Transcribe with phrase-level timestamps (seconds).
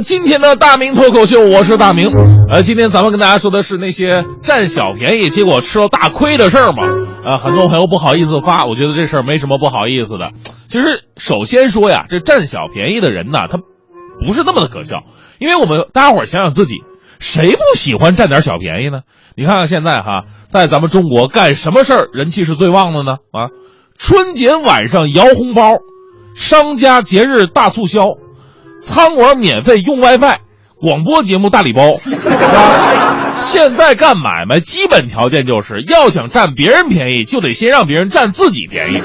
[0.00, 2.10] 今天的大明脱口秀，我是大明。
[2.50, 6.82] 呃，今天咱们跟大家说的是那些占小便宜结果吃了大亏的事儿嘛。
[7.24, 10.32] 呃，很多朋友不好意思发，我觉得这事儿没什么不好意思的。
[10.68, 13.58] 其实，首先说呀，这占小便宜的人呐，他
[14.26, 15.04] 不是那么的可笑，
[15.38, 16.82] 因为我们大家伙想想自己，
[17.18, 19.00] 谁不喜欢占点小便宜呢？
[19.36, 23.12] 你看看现在哈，在咱们中国干什么事儿人气是最旺的呢？
[23.32, 23.48] 啊，
[23.98, 25.72] 春节晚上摇红包，
[26.34, 28.04] 商家节日大促销。
[28.86, 30.36] 餐馆免费用 WiFi，
[30.80, 31.82] 广播节目大礼包？
[33.42, 39.00] 现在干买卖基本条件就是要想占别人便宜，就得先让别人占自己便宜。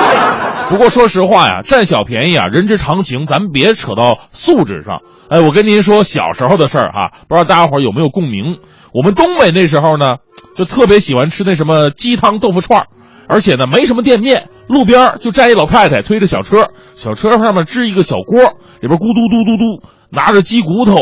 [0.68, 5.00] 不过说实话呀，占小便宜啊，人之常情，咱们别扯到素质上。
[5.30, 8.58] 哎，我跟您说小时候的事儿哈，不知道大家伙有没有共鸣？
[8.92, 10.16] 我们东北那时候呢，
[10.54, 12.86] 就特别喜欢吃那什么鸡汤豆腐串儿。
[13.28, 18.40] 而且呢，没什么店面，路边就站一老太太推着小车，小车上面支一个小锅，
[18.80, 20.98] 里边咕嘟嘟嘟嘟，拿着鸡骨头，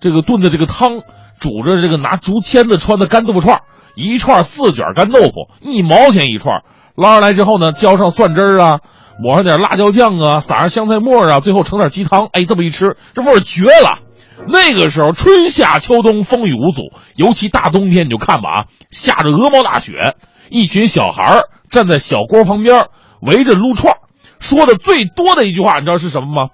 [0.00, 1.00] 这个炖的这个汤，
[1.38, 3.60] 煮着这个拿竹签子穿的干豆腐串，
[3.94, 6.62] 一串四卷干豆腐，一毛钱一串，
[6.96, 8.78] 捞上来之后呢，浇上蒜汁儿啊，
[9.22, 14.00] 抹上点辣椒酱啊，撒上香菜末啊，最后盛点鸡汤，哎，这么一吃，这味儿绝了。
[14.48, 20.14] 那个时候春夏秋冬风雨无阻，尤其大冬天你就看吧啊，下着鹅毛大雪，
[20.50, 21.48] 一群小孩儿。
[21.70, 22.86] 站在小锅旁边，
[23.20, 23.94] 围着撸串，
[24.38, 26.50] 说的最多的一句话，你知道是什么吗？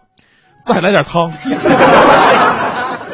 [0.65, 1.31] 再来点汤。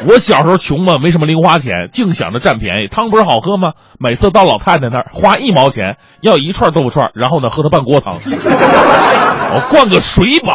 [0.07, 2.89] 我小时候穷嘛，没什么零花钱，净想着占便宜。
[2.89, 3.73] 汤不是好喝吗？
[3.99, 10.55] 每次到老太太那儿，花一毛钱要一串豆腐串，然后呢喝她半锅汤， 我灌个水饱。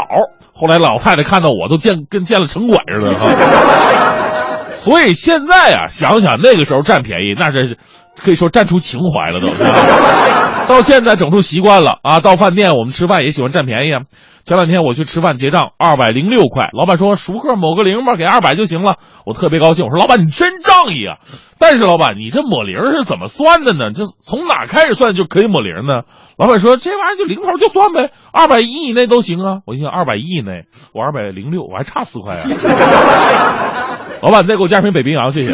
[0.54, 3.28] 后来老太太看到我都见跟见了城管似的哈。
[4.78, 7.78] 所以现在啊，想想那个时候占便宜，那这是
[8.18, 9.48] 可以说占出情怀了都。
[10.68, 12.22] 到现在整出习惯了啊！
[12.22, 14.04] 到饭店我们吃饭也喜欢占便宜啊。
[14.46, 18.96] 前两天我去吃饭结账，二百零六块，老板说熟客抹个零吧，给二百就行了。
[19.26, 21.20] 我特别高兴，我说老板你真仗义啊！
[21.60, 23.92] 但是老板你这抹零是怎么算的呢？
[23.94, 26.04] 这从哪开始算就可以抹零呢？
[26.38, 29.60] 老板说这玩意儿就零头就算呗，二百一以内都行啊。
[29.66, 30.64] 我心想二百一以内，
[30.94, 32.40] 我二百零六，我还差四块啊。
[34.24, 35.52] 老板再给我加瓶北冰洋，谢谢。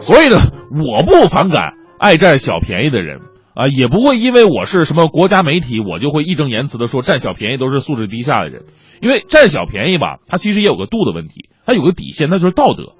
[0.00, 0.36] 所以呢，
[0.70, 1.74] 我不反感。
[1.98, 3.20] 爱占小便宜的人
[3.52, 8.64] 啊，也不会因为我是什么国家媒体，我就会义正言辞的说占小便宜都是素质低下的人。
[9.02, 12.94] 因为占小便宜吧，它其实也有个度的问题，它有个底线，那就是道德。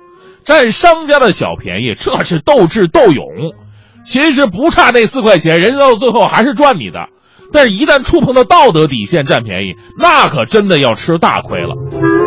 [0.44, 3.24] 占商家的小便宜，这是斗智斗勇，
[4.04, 7.08] 其实不差那四块钱，人家到最后还是赚你的。
[7.52, 11.74] 但是，一旦触碰到道德底线占便宜，那可真的要吃大亏了。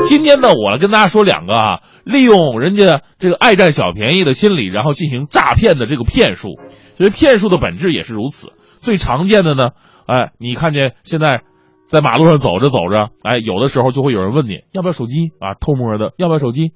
[0.05, 6.49] 今天呢，我来跟大家说两个啊，利用人家这个爱占小便宜的心理，然后进行诈骗的这个骗术。
[6.95, 8.51] 所以骗术的本质也是如此。
[8.79, 9.69] 最常见的呢，
[10.07, 11.41] 哎，你看见现在
[11.87, 16.73] 在马路上走着走着，哎，有的时候就会有人问你要不要手机啊，偷摸的要不要手机。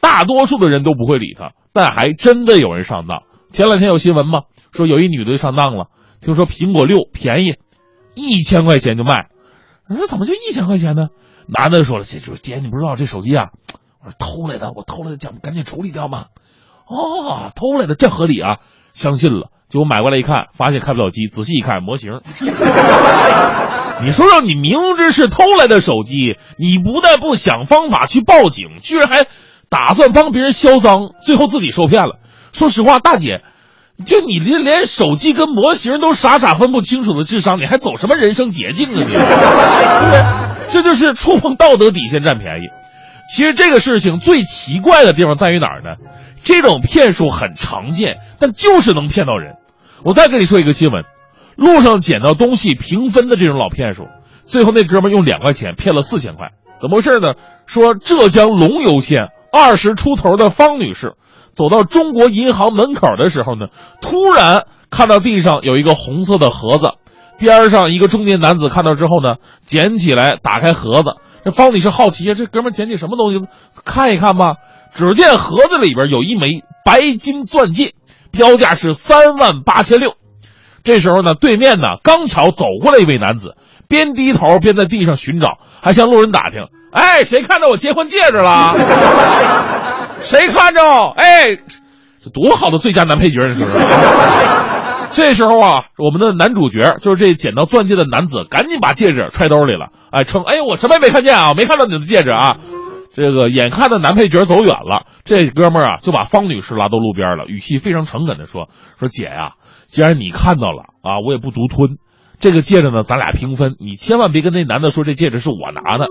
[0.00, 3.24] 大多数的人都不会理他，但还真的有人上当。
[3.52, 5.88] 前两天有新闻嘛，说有一女的上当了，
[6.22, 7.56] 听说苹果六便宜。
[8.20, 9.28] 一千块钱就卖，
[9.88, 11.08] 我说怎么就一千块钱呢？
[11.46, 13.50] 男的说了：“这这爹，你不知道这手机啊，
[14.04, 16.26] 我说偷来的，我偷来的，讲赶紧处理掉嘛。”
[16.86, 18.58] 哦，偷来的这合理啊，
[18.92, 19.50] 相信了。
[19.68, 22.20] 结果买过来一看，发现开不了机，仔细一看模型。
[24.02, 29.26] 你说说，你明知是偷来的手机，你不但不想方法去报警，居然还
[29.68, 32.18] 打算帮别人销赃，最后自己受骗了。
[32.52, 33.42] 说实话，大姐。
[34.04, 39.04] 就你这连手机跟模型都傻傻分不清楚的智商，你还走什么人生捷径啊你？
[39.04, 40.24] 对不对？
[40.68, 42.68] 这就是触碰道德底线占便宜。
[43.32, 45.96] 其实这个事情最奇怪的地方在于哪儿呢？
[46.42, 49.54] 这种骗术很常见，但就是能骗到人。
[50.02, 51.04] 我再跟你说一个新闻：
[51.56, 54.06] 路上捡到东西平分的这种老骗术，
[54.46, 56.48] 最后那哥们用两块钱骗了四千块，
[56.80, 57.34] 怎么回事呢？
[57.66, 61.12] 说浙江龙游县二十出头的方女士。
[61.60, 63.66] 走到中国银行门口的时候呢，
[64.00, 66.86] 突然看到地上有一个红色的盒子，
[67.38, 69.34] 边上一个中年男子看到之后呢，
[69.66, 71.10] 捡起来打开盒子。
[71.44, 73.44] 这方女士好奇啊，这哥们捡起什么东西？
[73.84, 74.54] 看一看吧。
[74.94, 77.92] 只见盒子里边有一枚白金钻戒，
[78.30, 80.14] 标价是三万八千六。
[80.82, 83.54] 这时候呢，对面呢刚巧走过来一位男子，
[83.86, 89.89] 边低头边在地上寻找，还向路人打听：“哎，谁看到我结婚戒指了？
[90.22, 90.80] 谁看着？
[91.16, 91.56] 哎，
[92.22, 93.80] 这多好的最佳男配角，你说说。
[95.12, 102.58] ”这时候啊，我们的男主角就是这捡到钻戒的男子，赶紧把戒指揣兜里了，哎，称：“哎，我什么也没看见啊，没看到你的戒指啊。”
[103.12, 108.68] 这个眼看着男配角走远了，这哥们儿啊就把方女士拉到路边了，语气非常诚恳的说
[109.00, 109.54] ：“说姐呀，
[109.88, 111.98] 既然你看到了啊，我也不独吞。
[112.40, 116.08] 这个戒指呢，咱俩平分，你千万别跟那男的说这戒指是我拿的。”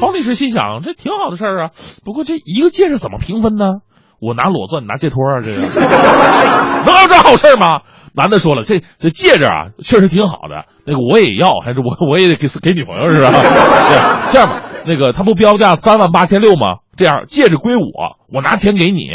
[0.00, 1.70] 方律师心想：这挺好的事儿啊，
[2.04, 3.64] 不过这一个戒指怎么平分呢？
[4.20, 5.60] 我拿裸钻，你拿戒托啊，这个
[6.84, 7.82] 能有这好事吗？
[8.14, 13.30] 男的说了：“这这戒指啊，确实挺好的，那个我也要，还是我 我也得给给女朋友是吧？
[13.30, 13.98] 对，
[14.32, 16.78] 这样吧。”那个他不标价三万八千六吗？
[16.96, 19.06] 这样戒指归我，我拿钱给你，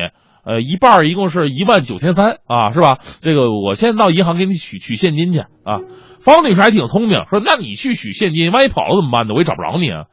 [0.46, 2.98] 呃，一半一共是一万九千三啊，是吧？
[3.22, 5.82] 这个我先到银行给你取取现金去啊。
[6.24, 9.34] 方女士还挺聪明，说那你去取现金，万一跑了怎么办呢？
[9.34, 10.04] 我也找不着你啊。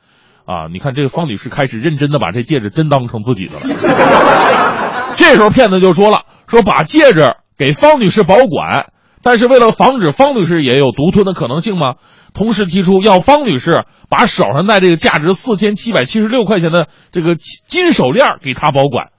[0.45, 5.15] 啊，你看这个方女士开始认真的把这戒指真当成自己的了。
[5.17, 8.87] 这时候骗子就说了，说把戒指给方女士保管，
[9.23, 11.95] 但是为了防止方女士也有独吞的可能性吗？
[12.35, 19.11] 同时提出要方女士把手上戴这个价值四千七百七十六块钱的这个金手链给他保管，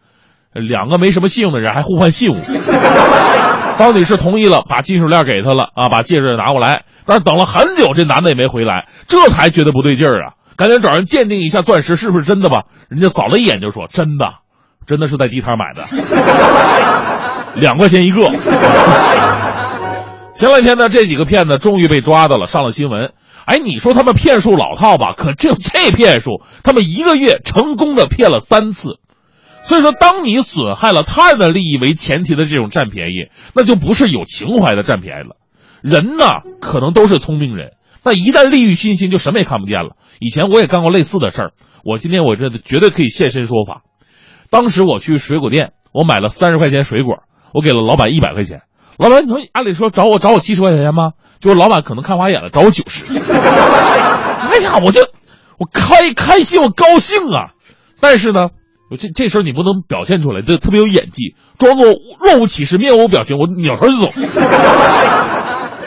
[0.53, 2.35] 两个没什么信用的人还互换信物。
[3.77, 6.83] 方女士同意了，把金手链给他了啊，把戒指拿过来。
[7.05, 12.65] 但是等了很久，这男的也没回来，这才觉得不对劲儿啊，赶紧找人鉴定一下钻石是不是真的吧。
[12.89, 14.25] 人家扫了一眼就说真的，
[14.85, 15.83] 真的是在地摊买的，
[17.59, 18.29] 两块钱一个。
[20.33, 23.13] 前两天呢，这几个骗子终于被抓到了，上了新闻。
[23.45, 25.13] 哎，你说他们骗术老套吧？
[25.17, 28.99] 可这这骗术，他们一个月成功的骗了三次。
[29.63, 35.37] 所以说，当你损害了他人的利益为前提的这种占便宜，那就不是有情怀的占便宜了。
[35.81, 36.25] 人呢，
[36.59, 37.71] 可能都是聪明人，
[38.03, 39.95] 那一旦利欲熏心，就什么也看不见了。
[40.19, 41.51] 以前我也干过类似的事儿，
[41.83, 43.83] 我今天我这绝对可以现身说法。
[44.49, 47.23] 当时我去水果店，我买了三十块钱水果，
[47.53, 48.61] 我给了老板一百块钱。
[48.97, 51.11] 老板，你说按理说找我找我七十块钱吗？
[51.39, 53.13] 就是老板可能看花眼了，找我九十。
[53.17, 55.01] 哎呀，我就
[55.57, 57.53] 我开开心，我高兴啊！
[57.99, 58.49] 但是呢，
[58.91, 61.87] 我这这时候你不能表现出来，这特别有演技，装作
[62.19, 64.09] 若无其事，面无表情，我扭头就走。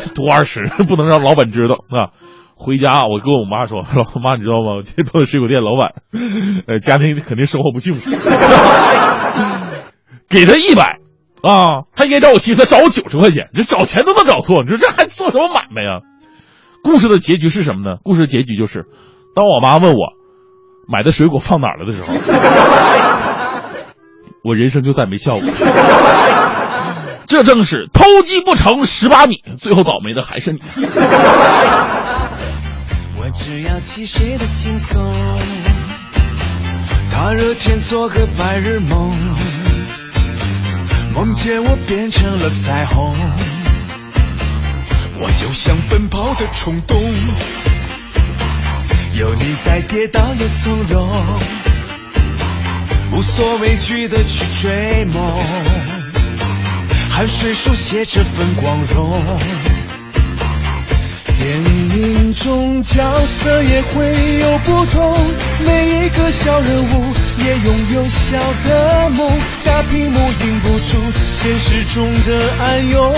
[0.00, 2.16] 这多二十，不能让老板知道啊！
[2.56, 4.76] 回家我跟我妈说：“说妈，你知道吗？
[4.76, 5.92] 我今天到水果店，老板，
[6.66, 8.10] 呃，家庭肯定生活不幸福。
[10.28, 10.98] 给他一百。”
[11.44, 16.00] 啊，他应该找我七十，他找我九十块钱，你找钱都能找错，你说这还做什么买卖呀？
[16.82, 17.98] 故事的结局是什么呢？
[18.02, 18.86] 故事的结局就是，
[19.34, 20.14] 当我妈问我
[20.88, 22.14] 买的水果放哪儿了的时候，
[24.44, 25.48] 我人生就再没笑过。
[27.26, 30.58] 这正是偷鸡不成蚀把米，最后倒霉的还是你。
[33.16, 35.02] 我只要七岁的轻松，
[37.10, 39.34] 大热天做个白日梦。
[41.14, 43.16] 梦见我变成了彩虹，
[45.16, 47.00] 我有想奔跑的冲动，
[49.16, 51.08] 有你在跌倒也从容，
[53.12, 55.24] 无所畏惧的去追梦，
[57.10, 59.22] 汗水书写这份光荣。
[61.36, 62.96] 电影中角
[63.26, 65.16] 色也会有不同，
[65.64, 69.30] 每一个小人物也拥有小的梦。
[69.64, 70.98] 大屏幕映出
[71.32, 73.14] 现实中的暗涌，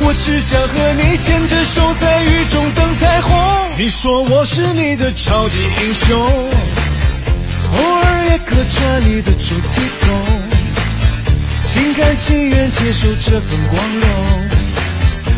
[0.00, 3.30] 我只想和你牵着手在雨中等彩虹。
[3.76, 10.08] 你说我是你的超级英雄，偶尔也隔着你的出气筒，
[11.60, 14.48] 心甘情愿接受这份光荣。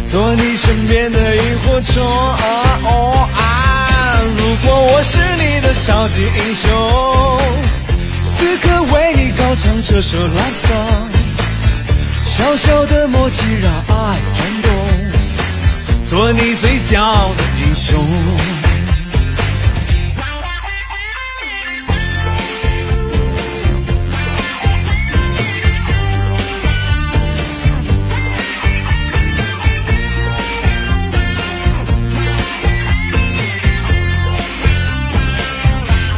[0.08, 2.02] 做你身边的萤火虫。
[4.36, 6.70] 如果我是你的超级英雄，
[8.36, 11.12] 此刻为你高唱这首 love song。
[12.34, 14.70] 小小的默契让爱转动，
[16.08, 18.02] 做你最骄傲的英雄。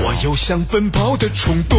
[0.01, 1.79] 我有想奔跑的冲动，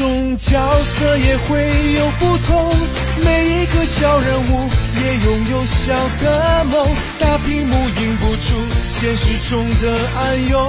[0.00, 2.74] 中角色也会有不同，
[3.22, 5.92] 每一个小人物也拥有小
[6.22, 6.88] 的梦。
[7.18, 8.54] 大屏幕映不出
[8.90, 10.66] 现实中的暗涌，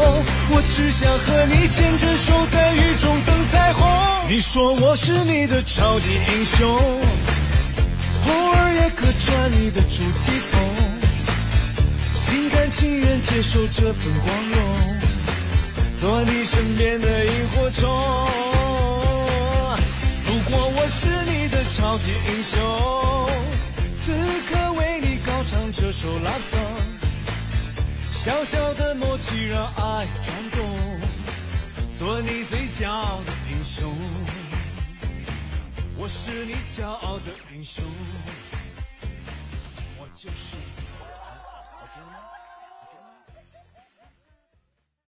[0.49, 3.87] 我只想和你牵着手在雨中等彩虹。
[4.27, 6.69] 你说我是你的超级英雄，
[8.27, 10.59] 偶尔也客串你的出气筒，
[12.15, 14.99] 心甘情愿接受这份光荣。
[16.01, 18.40] 做你身边的萤火虫。
[20.53, 22.59] 我我是你的超级英雄，
[23.95, 24.13] 此
[24.49, 26.59] 刻为你高唱这首拉颂。
[28.09, 30.99] 小小的默契让爱转动，
[31.97, 33.95] 做你最骄傲的英雄。
[35.97, 37.85] 我是你骄傲的英雄，
[39.97, 40.80] 我就是。